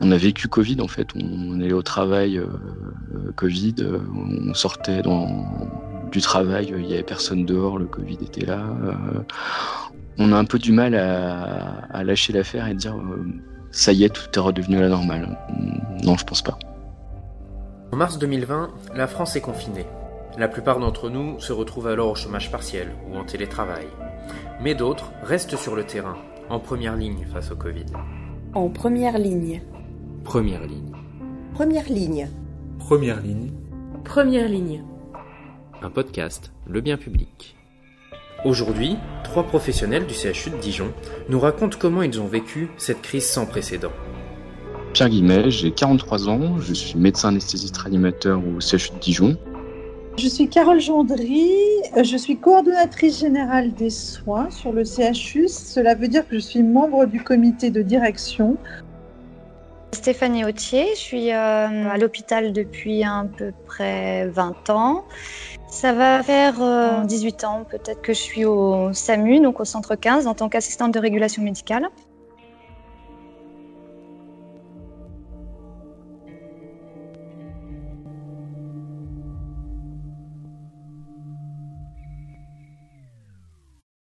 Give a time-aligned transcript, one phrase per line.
[0.00, 1.08] On a vécu Covid en fait.
[1.14, 2.46] On, est au travail euh,
[3.14, 3.98] euh, Covid, euh,
[4.48, 5.02] on sortait
[6.10, 8.64] du travail, il n'y avait personne dehors, le Covid était là.
[10.18, 12.96] on a un peu du mal à, lâcher l'affaire et dire
[13.70, 15.38] ça y est, tout est redevenu à la normale.
[16.02, 16.58] Non, je pense pas.
[17.92, 19.86] En mars 2020, la France est confinée.
[20.38, 23.86] La plupart d'entre nous se retrouvent alors au chômage partiel ou en télétravail.
[24.60, 26.16] Mais d'autres restent sur le terrain,
[26.48, 27.86] en première ligne face au Covid.
[28.54, 29.60] En première ligne.
[30.24, 30.92] Première ligne.
[31.54, 32.28] Première ligne.
[32.78, 33.50] Première ligne.
[34.04, 34.84] Première ligne.
[35.82, 37.56] Un podcast, le bien public.
[38.44, 40.92] Aujourd'hui, trois professionnels du CHU de Dijon
[41.28, 43.92] nous racontent comment ils ont vécu cette crise sans précédent.
[44.92, 49.36] Pierre Guimet, j'ai 43 ans, je suis médecin anesthésiste réanimateur au CHU de Dijon.
[50.18, 51.50] Je suis Carole Gendry,
[51.96, 55.48] je suis coordonnatrice générale des soins sur le CHU.
[55.48, 58.58] Cela veut dire que je suis membre du comité de direction
[59.92, 65.04] Stéphanie Autier, je suis euh, à l'hôpital depuis à peu près 20 ans.
[65.68, 66.54] Ça va faire
[67.04, 70.48] 18 euh, ans peut-être que je suis au SAMU, donc au centre 15, en tant
[70.48, 71.88] qu'assistante de régulation médicale.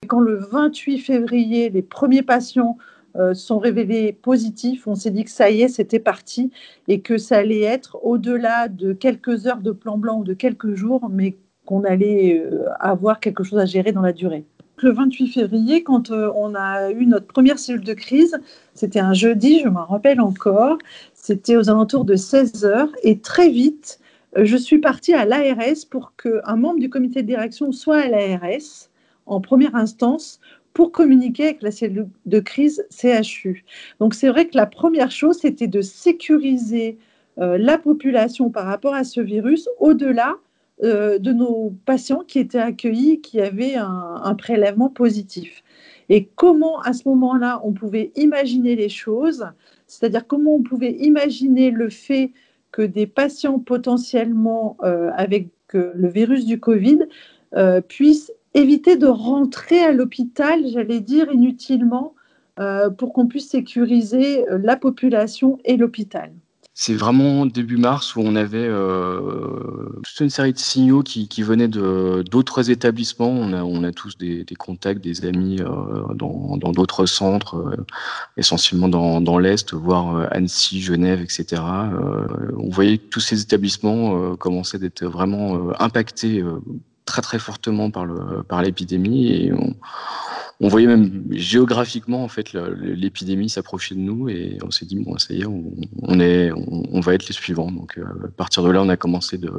[0.08, 2.78] Quand le 28 février, les premiers patients
[3.18, 6.52] euh, sont révélés positifs, on s'est dit que ça y est, c'était parti
[6.88, 10.76] et que ça allait être au-delà de quelques heures de plan blanc ou de quelques
[10.76, 11.36] jours, mais
[11.66, 14.46] qu'on allait euh, avoir quelque chose à gérer dans la durée.
[14.84, 18.38] Le 28 février, quand euh, on a eu notre première cellule de crise,
[18.76, 20.78] c'était un jeudi, je m'en rappelle encore,
[21.16, 24.00] c'était aux alentours de 16 heures et très vite,
[24.36, 28.90] je suis partie à l'ARS pour qu'un membre du comité de direction soit à l'ARS
[29.28, 30.40] en première instance
[30.78, 33.66] pour communiquer avec la cellule de crise CHU.
[34.00, 37.00] Donc c'est vrai que la première chose, c'était de sécuriser
[37.40, 40.36] euh, la population par rapport à ce virus au-delà
[40.84, 45.64] euh, de nos patients qui étaient accueillis, qui avaient un, prélèvement positif.
[46.10, 49.48] Et comment à ce moment-là on pouvait imaginer les choses,
[49.88, 52.34] c'est-à-dire comment on pouvait imaginer le fait
[52.72, 57.00] que des patients potentiellement euh, avec le virus du Covid
[57.88, 62.16] puissent éviter de rentrer à l'hôpital, j'allais dire, inutilement,
[62.60, 66.32] euh, pour qu'on puisse sécuriser euh, la population et l'hôpital.
[66.74, 71.68] C'est vraiment début mars où on avait euh, toute une série de signaux qui, venaient
[71.68, 73.30] d'autres établissements.
[73.30, 75.58] On a, on a tous des, contacts, des amis
[76.14, 77.76] dans d'autres centres,
[78.38, 81.64] essentiellement dans, dans l'Est, voire Annecy, Genève, etc.
[82.56, 86.44] on voyait que tous ces établissements commençaient d'être vraiment impactés
[87.08, 89.74] très très fortement par le par l'épidémie et on,
[90.60, 95.18] on, voyait même géographiquement en fait l'épidémie s'approcher de nous et on s'est dit bon
[95.18, 97.72] ça y est on, est on, va être les suivants.
[97.72, 99.52] Donc euh, à partir de là on a commencé de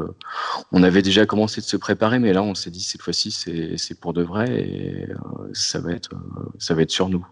[0.71, 3.77] on avait déjà commencé de se préparer mais là on s'est dit cette fois-ci c'est
[3.77, 5.17] c'est pour de vrai et euh,
[5.55, 7.27] ça va être euh, ça va être sur nous.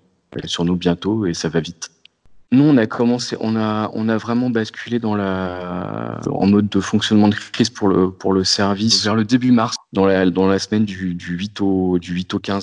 [0.44, 1.90] Sur nous bientôt et ça va vite
[2.52, 6.80] nous, on a commencé, on a, on a vraiment basculé dans la, en mode de
[6.80, 10.46] fonctionnement de crise pour le, pour le service vers le début mars, dans la, dans
[10.46, 12.62] la semaine du, du 8 au, du 8 au 15.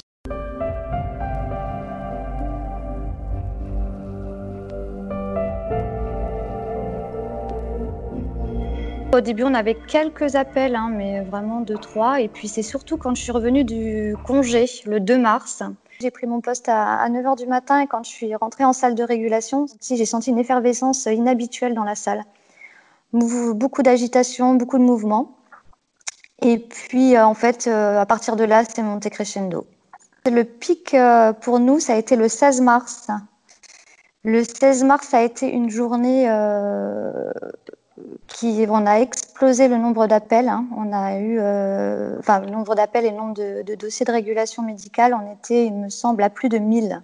[9.14, 12.22] Au début, on avait quelques appels, hein, mais vraiment deux, trois.
[12.22, 15.62] Et puis, c'est surtout quand je suis revenue du congé, le 2 mars,
[16.00, 18.96] j'ai pris mon poste à, 9h du matin et quand je suis rentrée en salle
[18.96, 22.24] de régulation, j'ai senti une effervescence inhabituelle dans la salle.
[23.14, 25.38] Beaucoup d'agitation, beaucoup de mouvements.
[26.42, 29.66] Et puis, euh, en fait, euh, à partir de là, c'est monté crescendo.
[30.26, 33.08] Le pic euh, pour nous, ça a été le 16 mars.
[34.24, 36.28] Le 16 mars, ça a été une journée
[38.70, 40.50] on a explosé le nombre d'appels.
[40.50, 40.66] Hein.
[40.76, 44.64] On a eu, euh, enfin, le nombre d'appels et le nombre de, dossiers de régulation
[44.64, 47.02] médicale, on était, il me semble, à plus de 1000.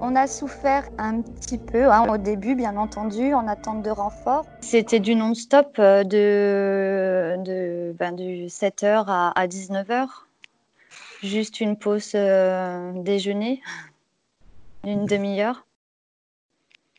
[0.00, 4.46] On a souffert un petit peu hein, au début, bien entendu, en attente de renfort.
[4.60, 10.06] C'était du non-stop euh, de, de ben, du 7h à, 19h.
[11.22, 13.62] Juste une pause euh, déjeuner
[14.84, 15.66] d'une demi-heure.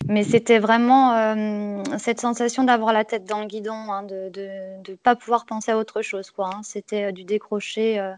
[0.08, 4.96] Mais c'était vraiment euh, cette sensation d'avoir la tête dans le guidon, hein, de ne
[4.96, 6.32] pas pouvoir penser à autre chose.
[6.32, 6.62] Quoi, hein.
[6.64, 8.14] C'était du décrocher.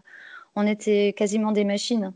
[0.56, 2.12] on était quasiment des machines.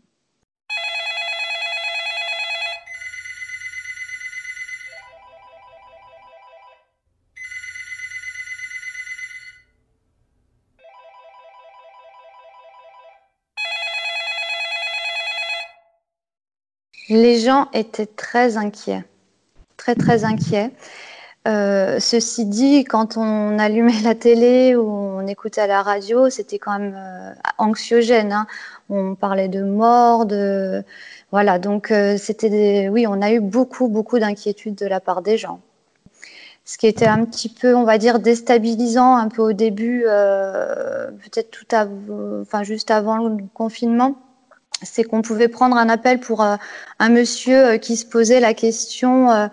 [17.08, 19.04] Les gens étaient très inquiets,
[19.76, 20.70] très très inquiets.
[21.48, 26.78] Euh, ceci dit, quand on allumait la télé ou on écoutait la radio, c'était quand
[26.78, 28.32] même euh, anxiogène.
[28.32, 28.46] Hein.
[28.90, 30.84] On parlait de mort, de
[31.32, 31.58] voilà.
[31.58, 35.60] Donc euh, c'était, oui, on a eu beaucoup beaucoup d'inquiétudes de la part des gens.
[36.66, 41.50] Ce qui était un petit peu, on va dire, déstabilisant un peu au début, peut-être
[41.50, 41.66] tout,
[42.42, 44.14] enfin juste avant le confinement
[44.82, 46.56] c'est qu'on pouvait prendre un appel pour euh,
[46.98, 49.48] un monsieur euh, qui se posait la question euh,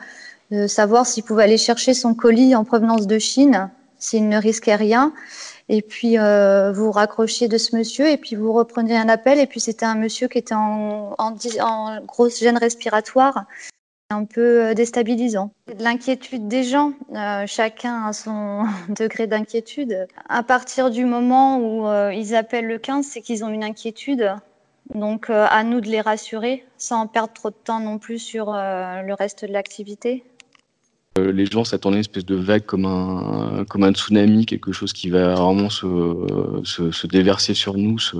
[0.51, 3.69] de savoir s'il pouvait aller chercher son colis en provenance de Chine,
[3.99, 5.13] s'il ne risquait rien.
[5.69, 9.59] Et puis vous raccrochiez de ce monsieur et puis vous repreniez un appel et puis
[9.59, 11.13] c'était un monsieur qui était en,
[12.05, 13.43] grosse gêne respiratoire,
[14.09, 15.51] un peu déstabilisant.
[15.67, 16.93] De l'inquiétude des gens,
[17.47, 18.63] chacun a son
[18.97, 20.07] degré d'inquiétude.
[20.29, 24.37] À partir du moment où ils appellent le 15, c'est qu'ils ont une inquiétude
[24.93, 28.53] donc euh, à nous de les rassurer sans perdre trop de temps non plus sur
[28.53, 30.23] euh, le reste de l'activité.
[31.17, 34.71] Euh, les gens s'attendaient à une espèce de vague comme un, comme un tsunami, quelque
[34.71, 38.17] chose qui va vraiment se, se, déverser sur nous, se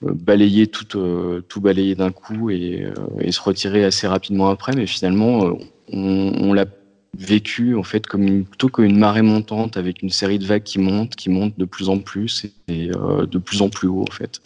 [0.00, 2.86] balayer tout, tout balayer d'un coup et,
[3.30, 4.72] se retirer assez rapidement après.
[4.74, 5.58] Mais finalement,
[5.92, 6.64] on, l'a
[7.14, 11.14] vécu en fait comme plutôt qu'une marée montante avec une série de vagues qui montent,
[11.14, 14.40] qui montent de plus en plus et de plus en plus haut en fait.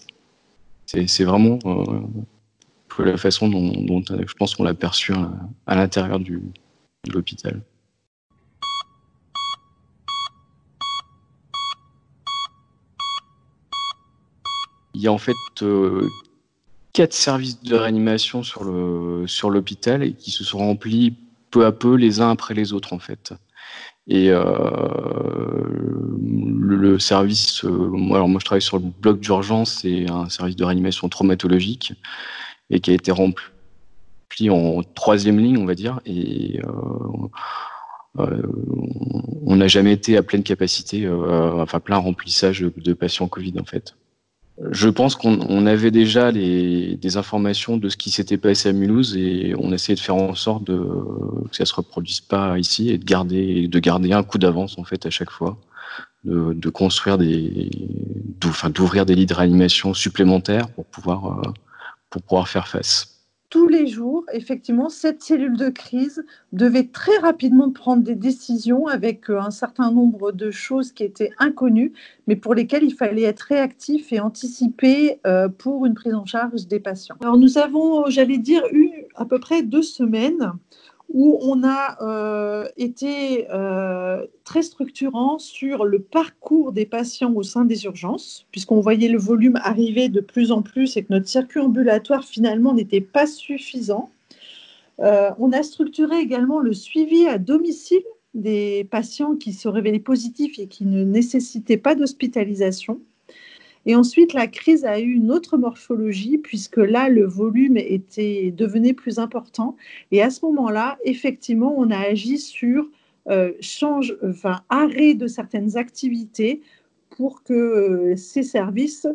[1.06, 5.14] C'est vraiment euh, la façon dont, euh, je pense qu'on l'a perçu
[5.66, 6.42] à, l'intérieur de
[7.10, 7.62] l'hôpital.
[14.94, 16.06] Il y a en fait euh,
[16.92, 18.62] quatre services de réanimation sur
[19.50, 21.16] l'hôpital et qui se sont remplis
[21.50, 23.32] peu à peu les uns après les autres en fait.
[26.74, 30.56] Le, service, euh, moi, alors moi je travaille sur le bloc d'urgence, c'est un service
[30.56, 31.94] de réanimation traumatologique
[32.70, 36.00] et qui a été rempli en troisième ligne, on va dire.
[36.06, 36.60] Et
[38.18, 38.42] euh,
[39.46, 43.94] on n'a jamais été à pleine capacité, enfin plein remplissage de patients Covid en fait.
[44.70, 49.54] Je pense qu'on avait déjà des informations de ce qui s'était passé à Mulhouse et
[49.58, 53.04] on essayait de faire en sorte que ça se reproduise pas ici et de
[53.78, 55.56] garder un coup d'avance en fait à chaque fois,
[56.24, 57.70] de, construire des,
[58.74, 61.52] d'ouvrir des lits de réanimation supplémentaires pour pouvoir, euh,
[62.10, 63.12] pour pouvoir faire face
[63.52, 69.28] tous les jours, effectivement, cette cellule de crise devait très rapidement prendre des décisions avec
[69.28, 71.92] euh, un certain nombre de choses qui étaient inconnues,
[72.26, 76.66] mais pour lesquelles il fallait être réactif et anticiper euh, pour une prise en charge
[76.66, 77.16] des patients.
[77.20, 80.52] Alors nous avons, j'allais dire, eu à peu près deux semaines
[81.12, 87.66] où on a euh, été euh, très structurant sur le parcours des patients au sein
[87.66, 91.60] des urgences, puisqu'on voyait le volume arriver de plus en plus et que notre circuit
[91.60, 94.10] ambulatoire finalement n'était pas suffisant.
[95.00, 98.02] Euh, on a structuré également le suivi à domicile
[98.32, 103.00] des patients qui se révélaient positifs et qui ne nécessitaient pas d'hospitalisation.
[103.86, 108.92] Et ensuite, la crise a eu une autre morphologie, puisque là, le volume était, devenait
[108.92, 109.76] plus important.
[110.10, 112.88] Et à ce moment-là, effectivement, on a agi sur
[113.28, 113.52] euh,
[114.68, 116.60] arrêt de certaines activités
[117.10, 119.06] pour que euh, ces services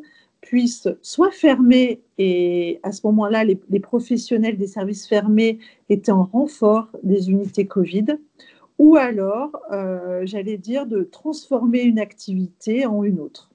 [0.41, 5.59] puissent soit fermer, et à ce moment-là, les, professionnels des services fermés
[5.89, 8.05] étaient en renfort des unités Covid,
[8.79, 13.49] ou alors, euh, j'allais dire, de transformer une activité en une autre.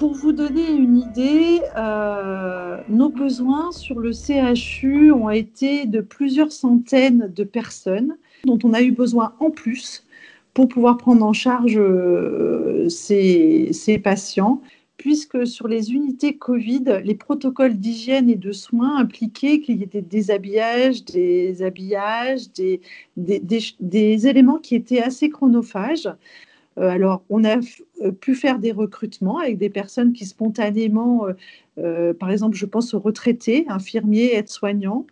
[0.00, 6.52] Pour vous donner une idée, euh, nos besoins sur le CHU ont été de plusieurs
[6.52, 10.06] centaines de personnes dont on a eu besoin en plus
[10.54, 14.62] pour pouvoir prendre en charge euh, ces, patients
[14.96, 19.86] puisque sur les unités Covid, les protocoles d'hygiène et de soins impliquaient qu'il y ait
[19.86, 22.80] des déshabillages, des habillages, des,
[23.18, 26.08] des, éléments qui étaient assez chronophages.
[26.80, 27.56] Alors, on a
[28.20, 31.26] pu faire des recrutements avec des personnes qui spontanément,
[32.18, 35.06] par exemple, je pense aux retraités, infirmiers, aides-soignants,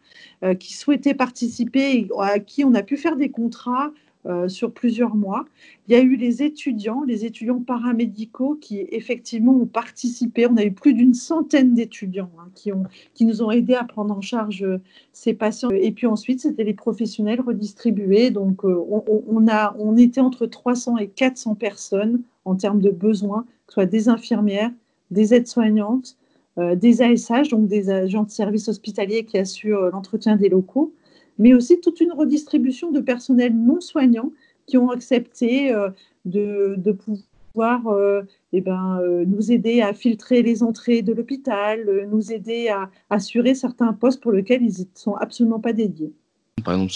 [0.59, 3.93] qui souhaitaient participer, à qui on a pu faire des contrats
[4.27, 5.45] euh, sur plusieurs mois.
[5.87, 10.49] Il y a eu les étudiants, les étudiants paramédicaux qui effectivement ont participé.
[10.51, 14.21] On a eu plus d'une centaine d'étudiants hein, qui, nous ont aidés à prendre en
[14.21, 14.79] charge euh,
[15.13, 15.71] ces patients.
[15.71, 18.31] Et puis ensuite, c'était les professionnels redistribués.
[18.31, 18.85] Donc euh,
[19.29, 23.75] on, a, on était entre 300 et 400 personnes en termes de besoins, que ce
[23.75, 24.73] soit des infirmières,
[25.13, 26.17] des aides-soignantes,
[26.57, 30.93] des ASH, donc des agents de services hospitaliers qui assurent l'entretien des locaux,
[31.39, 34.33] mais aussi toute une redistribution de personnel non soignant
[34.67, 35.91] qui ont accepté euh,
[36.25, 42.33] de, pouvoir euh, eh ben, euh, nous aider à filtrer les entrées de l'hôpital, nous
[42.33, 46.13] aider à assurer certains postes pour lesquels ils ne sont absolument pas dédiés.
[46.61, 46.93] Par exemple,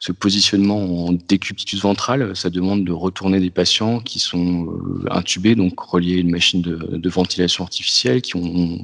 [0.00, 5.54] ce, positionnement en décubitus ventrale, ça demande de retourner des patients qui sont euh, intubés,
[5.54, 8.78] donc reliés à une machine de, ventilation artificielle, qui ont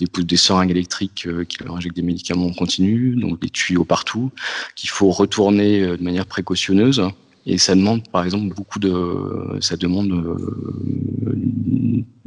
[0.00, 3.84] des, des seringues électriques euh, qui leur injectent des médicaments en continu, donc des tuyaux
[3.84, 4.30] partout,
[4.76, 7.02] qu'il faut retourner euh, de manière précautionneuse.
[7.46, 10.12] Et ça demande, par exemple, beaucoup de, ça demande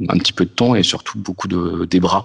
[0.08, 2.24] un petit peu de temps et surtout beaucoup de, des bras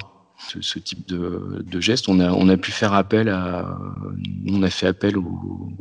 [0.62, 2.10] ce, type de, de, geste.
[2.10, 3.78] On a, pu faire appel à,
[4.48, 5.16] on a fait appel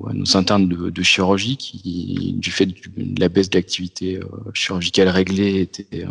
[0.08, 5.60] à nos internes de, chirurgie qui, du fait de la baisse d'activité euh, chirurgicale réglée,
[5.60, 6.10] étaient euh,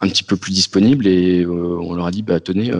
[0.00, 2.72] un petit peu plus disponibles et euh, on leur a dit bah tenez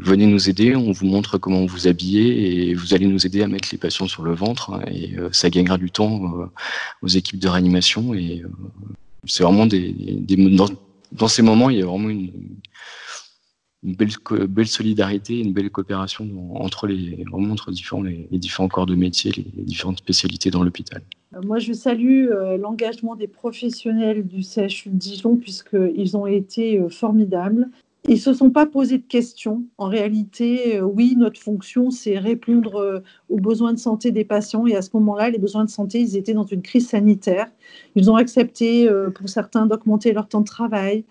[0.00, 3.46] venez nous aider on vous montre comment vous habiller et vous allez nous aider à
[3.46, 6.50] mettre les patients sur le ventre hein, et ça gagnera du temps
[7.00, 8.42] aux équipes de réanimation et
[9.24, 9.94] c'est vraiment des,
[11.12, 12.32] dans, ces moments il y a vraiment une,
[13.84, 17.24] une belle, solidarité, une belle coopération entre les,
[17.68, 21.02] différents, les, corps de métier, les, différentes spécialités dans l'hôpital.
[21.34, 26.78] Euh, moi, je salue euh, l'engagement des professionnels du CHU de Dijon puisqu'ils ont été
[26.78, 27.68] euh, formidables.
[28.08, 29.64] Ils ne se sont pas posé de questions.
[29.76, 34.66] En réalité, oui, notre fonction, c'est répondre aux besoins de santé des patients.
[34.66, 37.48] Et à ce moment-là, les besoins de santé, ils étaient dans une crise sanitaire.
[37.96, 41.04] Ils ont accepté, pour certains, d'augmenter leur temps de travail,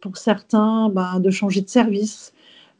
[0.00, 2.32] pour certains, ben, de changer de service.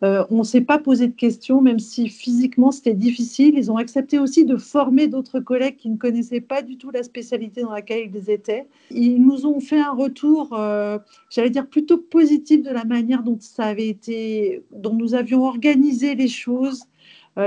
[0.03, 3.55] Euh, on ne s'est pas posé de questions, même si physiquement c'était difficile.
[3.57, 7.05] Ils ont accepté aussi de former d'autres collègues qui ne connaissaient pas du tout la
[7.05, 8.67] spécialité dans laquelle ils étaient.
[8.91, 10.99] Ils nous ont fait un retour, euh,
[11.31, 16.15] j'allais dire plutôt positif de la manière dont ça avait été, dont nous avions organisé
[16.15, 16.83] les choses,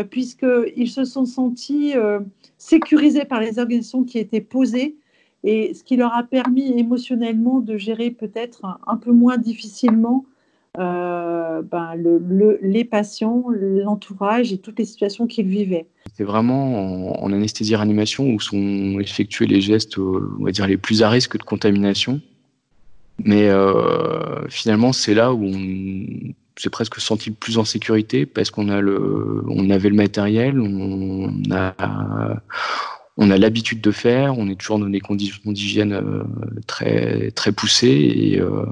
[0.10, 1.94] puisqu'ils se sont sentis
[2.58, 4.96] sécurisés par les organisations qui étaient posées
[5.46, 10.26] et ce qui leur a permis émotionnellement de gérer peut-être un, peu moins difficilement
[10.80, 11.94] euh, ben,
[12.62, 15.86] les patients, l'entourage et toutes les situations qu'ils vivaient.
[16.18, 21.04] C'est vraiment en, anesthésie-réanimation où sont effectués les gestes, euh, on va dire, les plus
[21.04, 22.20] à risque de contamination.
[23.24, 28.50] Mais euh, finalement, c'est là où on s'est presque senti le plus en sécurité parce
[28.50, 32.42] qu'on a le, on avait le matériel, on a,
[33.18, 36.24] on a l'habitude de faire, on est toujours dans des conditions d'hygiène euh,
[36.68, 38.66] très très poussées et euh,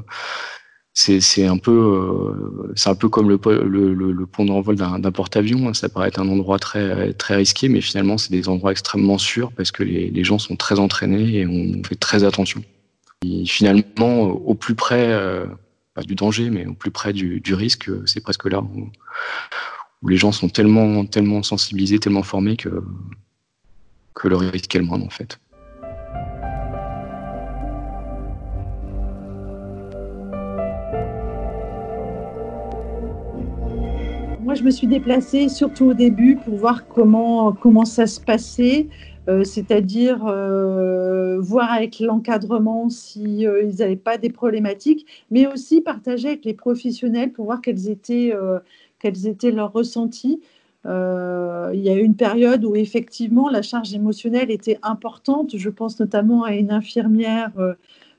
[0.93, 5.67] c'est un peu euh, c'est un peu comme le, le, pont d'envol d'un porte-avions.
[5.69, 5.73] Hein.
[5.73, 9.51] Ça paraît être un endroit très très risqué, mais finalement c'est des endroits extrêmement sûrs
[9.53, 12.63] parce que les, gens sont très entraînés et on fait très attention.
[13.25, 15.17] Et finalement, au plus près
[15.95, 18.89] pas du danger, mais au plus près du, du risque, c'est presque là où,
[20.01, 22.83] où, les gens sont tellement tellement sensibilisés, tellement formés que
[24.13, 25.39] que le risque est le moindre en fait.
[34.43, 38.87] Moi, je me suis déplacée surtout au début pour voir comment, comment ça se passait,
[39.29, 46.27] euh, c'est-à-dire euh, voir avec l'encadrement s'ils euh, n'avaient pas des problématiques, mais aussi partager
[46.27, 48.33] avec les professionnels pour voir quels étaient,
[48.99, 50.41] quels étaient leurs ressentis.
[50.85, 55.55] Euh, il y a eu une période où effectivement la charge émotionnelle était importante.
[55.55, 57.73] Je pense notamment à une infirmière euh,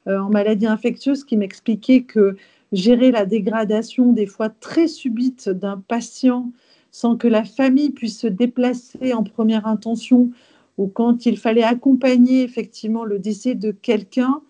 [0.07, 2.37] euh, en maladie infectieuse qui m'expliquait que
[2.73, 6.51] gérer la dégradation des fois très subite d'un patient
[6.91, 10.31] sans que la famille puisse se déplacer en première intention
[10.79, 14.41] ou quand il fallait accompagner effectivement le décès de quelqu'un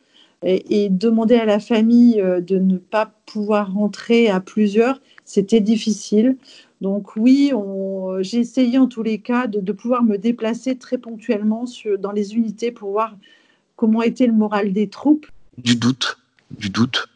[0.43, 6.37] et, et, demander à la famille de ne pas pouvoir rentrer à plusieurs, c'était difficile.
[6.81, 7.53] Donc oui,
[8.21, 11.65] j'ai essayé en tous les cas de, pouvoir me déplacer très ponctuellement
[11.99, 13.17] dans les unités pour voir
[13.77, 15.27] comment était le moral des troupes.
[15.57, 16.19] Du doute,
[16.51, 17.07] du doute.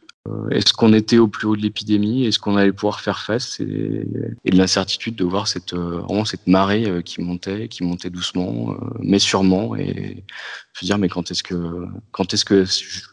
[0.50, 2.24] est-ce qu'on était au plus haut de l'épidémie?
[2.24, 3.60] Est-ce qu'on allait pouvoir faire face?
[3.60, 9.18] Et, de l'incertitude de voir cette, vraiment cette marée qui montait, qui montait doucement, mais
[9.18, 9.76] sûrement.
[9.76, 10.24] Et
[10.72, 12.64] se dire, mais quand est-ce que, quand est-ce que,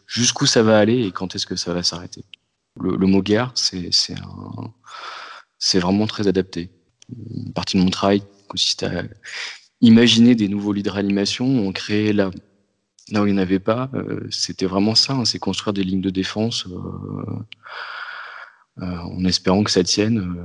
[0.06, 2.24] jusqu'où ça va aller et quand est-ce que ça va s'arrêter?
[2.80, 4.14] Le, mot guerre, c'est
[5.78, 6.70] vraiment très adapté.
[7.34, 9.04] Une partie de mon travail consiste à
[9.80, 11.46] imaginer des nouveaux lits de réanimation.
[11.46, 12.32] On crée là, où
[13.12, 13.90] il n'y en avait pas.
[13.94, 19.64] Euh, c'était vraiment ça, hein, c'est construire des lignes de défense euh, euh, en espérant
[19.64, 20.36] que ça tienne.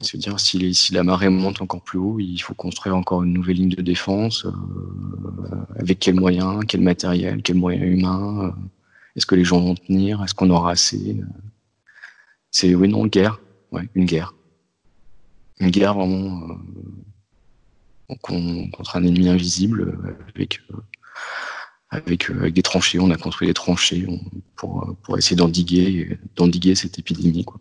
[0.00, 3.32] cest dire si, si, la marée monte encore plus haut, il faut construire encore une
[3.32, 4.46] nouvelle ligne de défense.
[5.78, 8.54] avec quels moyens, quel matériel, quels moyens humains
[9.16, 10.22] Est-ce que les gens vont tenir?
[10.22, 11.16] Est-ce qu'on aura assez?
[12.50, 13.40] C'est oui, non, guerre.
[13.72, 14.34] Ouais, une guerre.
[15.58, 16.58] Une guerre vraiment
[18.20, 20.76] contre un ennemi invisible euh, avec, euh,
[21.90, 22.98] avec, euh, avec, des tranchées.
[22.98, 24.06] On a construit des tranchées
[24.54, 27.44] pour, pour essayer d'endiguer, d'endiguer cette épidémie.
[27.44, 27.60] Quoi.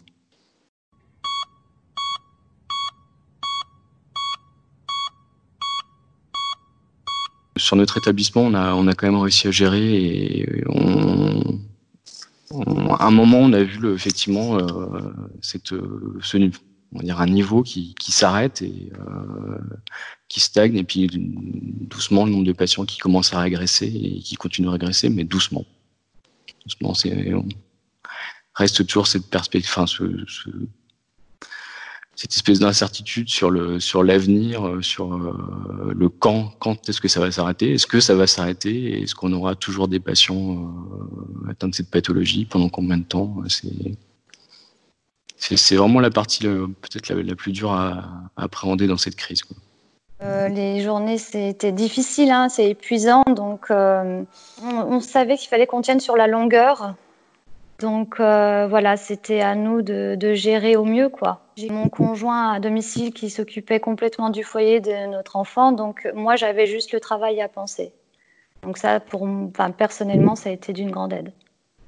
[7.66, 10.64] Sur notre établissement, on a, on a quand même réussi à gérer et
[13.00, 15.02] à un moment, on a vu effectivement euh,
[15.42, 15.70] cette,
[16.22, 19.58] ce, on va dire un niveau qui, s'arrête et euh,
[20.28, 24.36] qui stagne, et puis doucement le nombre de patients qui commencent à régresser et qui
[24.36, 25.66] continuent à régresser, mais doucement.
[26.68, 27.46] Doucement, on
[28.54, 29.72] reste toujours cette perspective,
[32.16, 37.10] cette espèce d'incertitude sur le sur l'avenir, euh, sur euh, le quand, quand est-ce que
[37.10, 41.52] ça va s'arrêter, est-ce que ça va s'arrêter, est-ce qu'on aura toujours des patients euh,
[41.52, 42.46] atteints de cette pathologie?
[42.46, 43.36] Pendant combien de temps?
[43.48, 43.68] C'est
[45.38, 48.06] c'est vraiment la partie peut-être la, plus dure à,
[48.38, 49.44] appréhender dans cette crise.
[50.22, 53.24] Les journées, c'était difficile, hein, c'est épuisant.
[53.28, 56.96] Donc, on, savait qu'il fallait qu'on tienne sur la longueur.
[57.80, 61.10] Donc, euh, voilà, c'était à nous de, gérer au mieux.
[61.10, 61.42] quoi.
[61.58, 65.72] J'ai mon conjoint à domicile qui s'occupait complètement du foyer de notre enfant.
[65.72, 67.92] Donc, moi, j'avais juste le travail à penser.
[68.64, 69.28] Donc, ça, pour,
[69.78, 71.34] personnellement, ça a été d'une grande aide.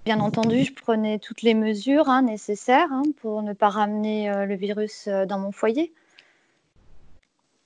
[0.08, 4.46] Bien entendu, je prenais toutes les mesures hein, nécessaires hein, pour ne pas ramener euh,
[4.46, 5.94] le virus euh, dans mon foyer.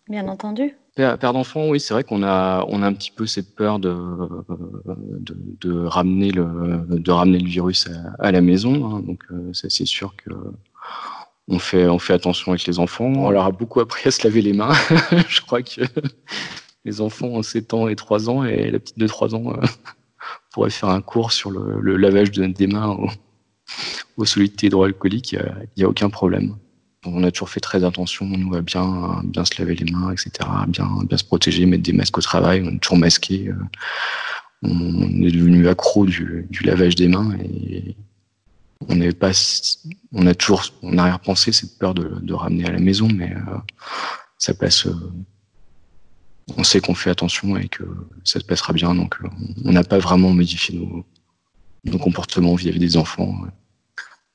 [0.08, 0.76] Bien entendu.
[0.96, 3.96] Père, d'enfant, oui, c'est vrai qu'on a, on a un petit peu cette peur de,
[5.62, 7.88] de, ramener, le, de ramener le virus
[8.20, 8.86] à, la maison.
[8.86, 9.00] Hein.
[9.00, 10.32] donc, euh, c'est sûr que
[11.48, 13.06] on fait, on fait attention avec les enfants.
[13.06, 14.74] On leur a beaucoup appris à se laver les mains.
[15.30, 15.82] je crois que
[16.86, 19.54] les enfants ont 7 ans et 3 ans et la petite de 3 ans
[20.52, 23.10] pourrait faire un cours sur le, lavage de, des mains aux,
[24.18, 26.56] aux solidités hydroalcooliques, il n'y a, aucun problème.
[27.06, 30.32] On a toujours fait très attention, on va bien, bien se laver les mains, etc.,
[30.68, 33.48] bien, bien se protéger, mettre des masques au travail, on est toujours masqué.
[33.48, 33.56] Euh,
[34.64, 37.96] on est devenu accro du, lavage des mains et
[38.88, 39.32] on n'est pas,
[40.12, 43.58] on a toujours en arrière-pensée cette peur de, ramener à la maison, mais euh,
[44.38, 45.12] ça passe, euh,
[46.58, 47.84] on sait qu'on fait attention et que
[48.24, 48.94] ça se passera bien.
[48.96, 49.28] Donc, euh,
[49.66, 53.36] on n'a pas vraiment modifié nos, comportements vis-à-vis des enfants.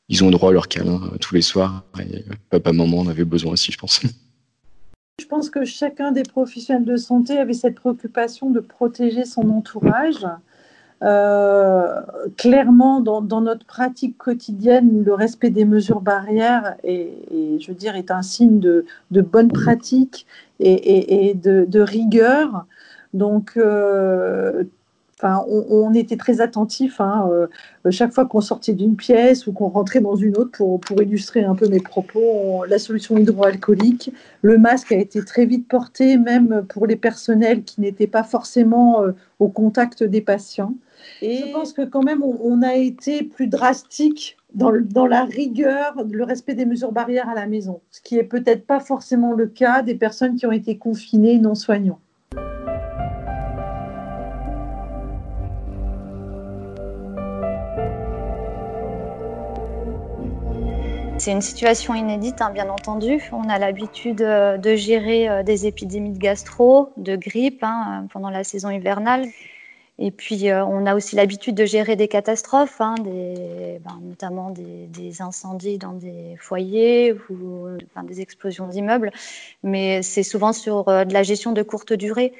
[0.08, 3.24] Ils ont droit à leur câlin euh, tous les soirs et papa, maman en avait
[3.24, 4.00] besoin aussi, je pense.
[5.18, 10.26] Je pense que chacun des professionnels de santé avait cette préoccupation de protéger son entourage.
[11.02, 12.00] Euh,
[12.36, 19.20] clairement, dans, notre pratique quotidienne, le respect des mesures barrières est, un signe de, de
[19.20, 20.26] bonne pratique
[20.60, 22.66] et, de, rigueur.
[23.14, 24.64] Donc, euh,
[25.22, 27.46] On, était très attentifs hein, euh,
[27.90, 31.54] chaque fois qu'on sortait d'une pièce ou qu'on rentrait dans une autre pour, illustrer un
[31.54, 32.64] peu mes propos.
[32.68, 37.80] la solution hydroalcoolique, le masque a été très vite porté, même pour les personnels qui
[37.80, 39.04] n'étaient pas forcément
[39.38, 40.74] au contact des patients.
[41.22, 45.94] Et je pense que quand même, on, a été plus drastique dans, dans, la rigueur,
[46.10, 49.46] le respect des mesures barrières à la maison, ce qui est peut-être pas forcément le
[49.46, 52.00] cas des personnes qui ont été confinées non soignants.
[61.26, 63.20] C'est une situation inédite, hein, bien entendu.
[63.32, 68.30] On a l'habitude euh, de gérer euh, des épidémies de gastro, de grippe hein, pendant
[68.30, 69.26] la saison hivernale.
[69.98, 75.22] Et puis, euh, on a aussi l'habitude de gérer des catastrophes, hein, ben, notamment des,
[75.22, 77.68] incendies dans des foyers ou
[78.04, 79.10] des explosions d'immeubles.
[79.62, 82.34] Mais c'est souvent sur euh, de la gestion de courte durée.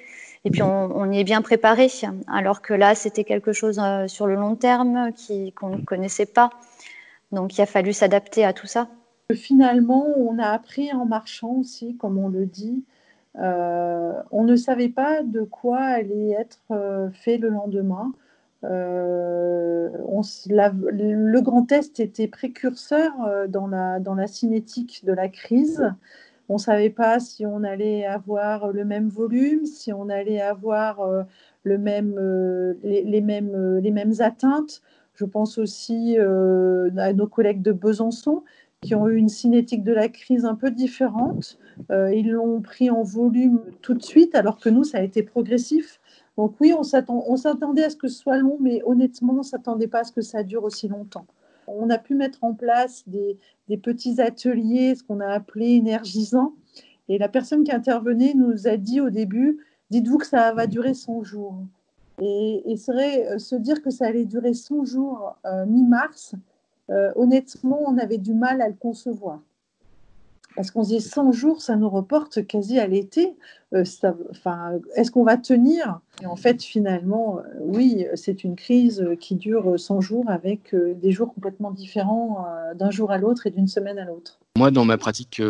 [0.45, 1.89] Et puis, on, y est bien préparé.
[2.29, 5.11] Alors que là, c'était quelque chose euh, sur le long terme
[5.57, 6.51] qu'on ne connaissait pas.
[7.37, 8.89] Donc, il a fallu s'adapter à tout ça.
[9.35, 12.83] Finalement, on a appris en marchant aussi, comme on le dit.
[13.39, 18.13] Euh, on ne savait pas de quoi allait être euh, fait le lendemain.
[18.63, 23.13] on, le Grand test était précurseur
[23.49, 25.93] dans la, dans la cinétique de la crise.
[26.49, 31.07] On ne savait pas si on allait avoir le même volume, si on allait avoir
[31.65, 32.19] le même,
[32.83, 34.81] les, mêmes, les mêmes atteintes.
[35.17, 38.43] Je pense aussi à nos collègues de Besançon
[38.81, 41.59] qui ont eu une cinétique de la crise un peu différente.
[41.91, 45.23] Euh, ils l'ont pris en volume tout de suite, alors que nous, ça a été
[45.23, 46.01] progressif.
[46.37, 49.89] Donc oui, on s'attendait à ce que ce soit long, mais honnêtement, on ne s'attendait
[49.89, 51.27] pas à ce que ça dure aussi longtemps.
[51.67, 53.39] On a pu mettre en place des,
[53.83, 56.55] petits ateliers, ce qu'on a appelé énergisants.
[57.09, 59.59] Et la personne qui intervenait nous a dit au début,
[59.91, 61.59] dites-vous que ça va durer 100 jours.
[62.21, 66.35] Et, et serait, euh, se dire que ça allait durer 100 jours euh, mi-mars,
[66.91, 69.41] euh, honnêtement, on avait du mal à le concevoir.
[70.55, 73.37] Parce qu'on se dit 100 jours, ça nous reporte quasi à l'été.
[73.73, 76.01] Est-ce qu'on va tenir?
[76.23, 81.35] Et en fait, finalement, oui, c'est une crise qui dure 100 jours avec des jours
[81.35, 84.39] complètement différents d'un jour à l'autre et d'une semaine à l'autre.
[84.57, 85.43] Moi, dans ma pratique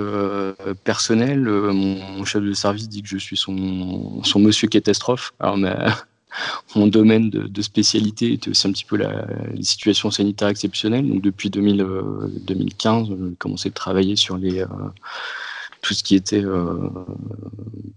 [0.83, 3.55] personnelle, mon, chef de service dit que je suis son,
[4.41, 5.35] monsieur catastrophe.
[5.39, 5.57] Alors,
[6.75, 11.09] mon domaine de, spécialité était aussi un petit peu la, les situations sanitaires exceptionnelles.
[11.09, 14.67] Donc depuis 2015, euh, j'ai commencé à travailler sur les, euh,
[15.83, 16.91] tout ce qui était euh,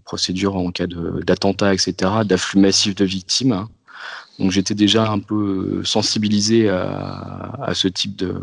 [0.04, 3.66] procédure en cas d'attentat, etc., d'afflux massif de victimes.
[4.38, 8.34] Donc j'étais déjà un peu sensibilisé à, ce type de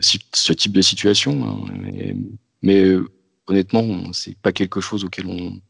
[0.00, 2.14] ce type de situation, hein.
[2.60, 2.96] mais
[3.46, 5.60] honnêtement, c'est pas quelque chose auquel on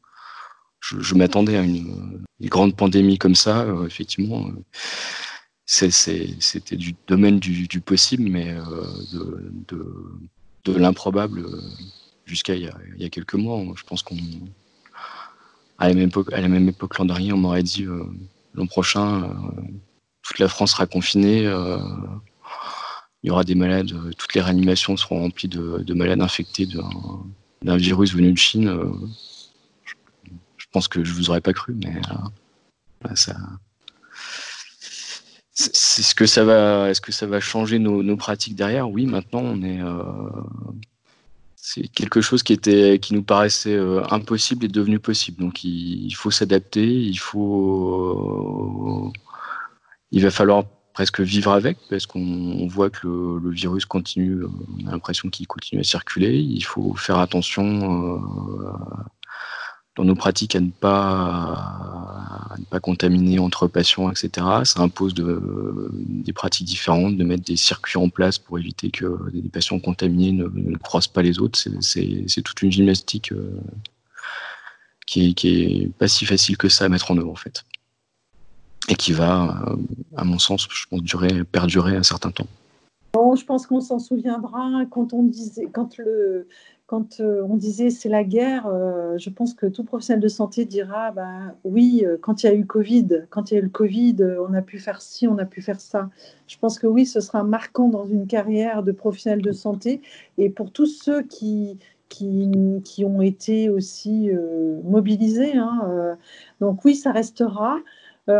[0.80, 4.48] je, m'attendais à une, grande pandémie comme ça, euh, effectivement.
[4.48, 8.84] Euh, c'était du domaine du, possible, mais euh,
[9.68, 11.46] de, l'improbable
[12.24, 13.62] jusqu'à il, y a quelques mois.
[13.74, 14.16] Je pense qu'on
[15.78, 17.86] à la même époque, à la même époque l'an dernier, on m'aurait dit
[18.54, 19.34] l'an prochain,
[20.22, 21.44] toute la France sera confinée.
[23.22, 26.66] il y aura des malades, toutes les réanimations seront remplies de, malades infectés
[27.62, 29.27] d'un virus venu de Chine je
[30.86, 33.34] que je vous aurais pas cru, mais euh, ça.
[35.52, 36.88] C'est ce que ça va.
[36.88, 38.88] Est-ce que ça va changer nos, pratiques derrière?
[38.88, 39.80] Oui, maintenant on est.
[39.80, 40.02] Euh,
[41.56, 45.40] c'est quelque chose qui était, qui nous paraissait euh, impossible est devenu possible.
[45.40, 46.86] Donc il, faut s'adapter.
[46.86, 49.12] Il faut.
[50.12, 50.64] il va falloir
[50.94, 54.44] presque vivre avec parce qu'on voit que le, virus continue.
[54.44, 56.38] On a l'impression qu'il continue à circuler.
[56.38, 58.22] Il faut faire attention
[59.98, 64.46] dans nos pratiques à ne pas, ne pas contaminer entre patients, etc.
[64.62, 69.18] Ça impose de, des pratiques différentes, de mettre des circuits en place pour éviter que
[69.32, 71.58] des patients contaminés ne, croisent pas les autres.
[71.80, 73.58] C'est toute une gymnastique euh,
[75.04, 77.64] qui, qui est pas si facile que ça à mettre en œuvre en fait,
[78.88, 79.76] et qui va, euh,
[80.16, 80.68] à mon sens,
[81.50, 82.46] perdurer un certain temps.
[83.34, 86.46] Je pense qu'on s'en souviendra quand on disait, quand le,
[86.88, 90.64] quand euh, on disait c'est la guerre, euh, je pense que tout professionnel de santé
[90.64, 93.64] dira bah, oui, euh, quand il y a eu Covid, quand il y a eu
[93.64, 96.08] le Covid, on a pu faire ci, on a pu faire ça.
[96.46, 100.00] Je pense que oui, ce sera marquant dans une carrière de professionnel de santé.
[100.38, 102.50] Et pour tous ceux qui, qui,
[102.84, 104.30] qui ont été aussi
[104.84, 106.16] mobilisés, hein,
[106.60, 107.76] donc oui, ça restera.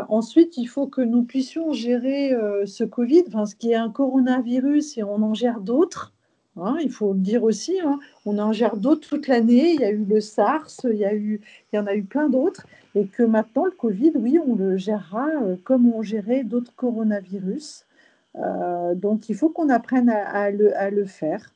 [0.09, 2.35] ensuite, il faut que nous puissions gérer
[2.65, 6.15] ce Covid, ce qui est un coronavirus et on en gère d'autres.
[6.61, 7.99] Hein, il faut le dire aussi, hein.
[8.27, 9.75] on en gère d'autres toute l'année.
[9.75, 11.41] Il y a eu le SARS, il y, a eu,
[11.75, 12.67] en a eu plein d'autres.
[12.95, 17.87] Et que maintenant, le Covid, oui, on le gérera euh, comme on gérait d'autres coronavirus.
[18.37, 21.53] Euh, donc, il faut qu'on apprenne à, le, faire.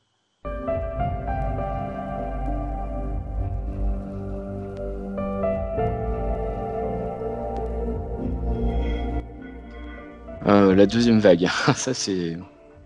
[10.45, 12.37] Euh, la deuxième vague, ça c'est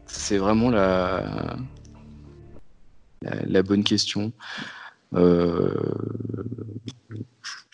[0.06, 1.58] c'est vraiment la,
[3.22, 4.32] la, bonne question.
[5.14, 5.74] Euh,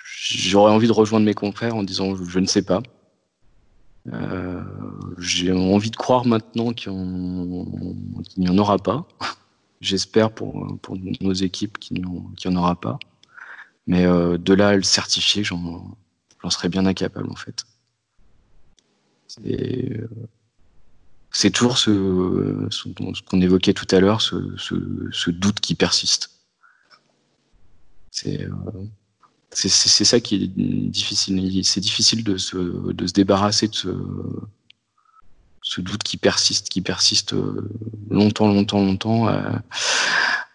[0.03, 2.81] j'aurais envie de rejoindre mes confrères en disant je, ne sais pas.
[4.11, 4.61] Euh,
[5.17, 9.07] j'ai envie de croire maintenant qu'il n'y en, aura pas.
[9.81, 10.65] J'espère pour,
[11.21, 12.99] nos équipes qu'il n'y en, aura pas.
[13.85, 15.95] Mais euh, de là à le certifier, j'en
[16.49, 17.65] serais bien incapable en fait.
[21.33, 22.87] C'est toujours ce, ce,
[23.27, 26.29] qu'on évoquait tout à l'heure, ce, ce, doute qui persiste.
[28.11, 28.51] C'est euh,
[29.51, 31.65] ça qui est difficile.
[31.65, 32.57] C'est difficile de se,
[32.93, 33.89] de se débarrasser de ce,
[35.63, 37.67] ce doute qui persiste, qui persiste euh,
[38.11, 39.41] longtemps, longtemps, longtemps, euh,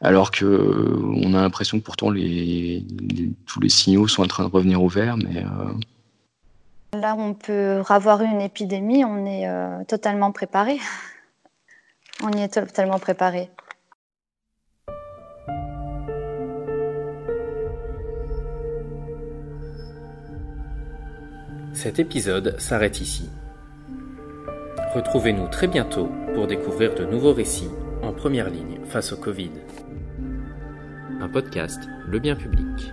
[0.00, 2.86] alors que on a l'impression que pourtant les,
[3.46, 5.44] tous les signaux sont en train de revenir au vert, mais
[6.94, 10.78] Là, on peut avoir une épidémie, on est euh, totalement préparé.
[12.22, 13.50] on y est totalement préparé.
[21.74, 23.28] Cet épisode s'arrête ici.
[24.94, 27.70] Retrouvez-nous très bientôt pour découvrir de nouveaux récits
[28.02, 29.52] en première ligne face au Covid.
[31.20, 32.92] Un podcast, le bien public.